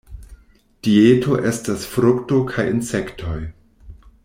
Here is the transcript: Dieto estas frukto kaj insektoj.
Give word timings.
Dieto 0.87 1.35
estas 1.51 1.85
frukto 1.91 2.41
kaj 2.55 2.67
insektoj. 2.71 3.39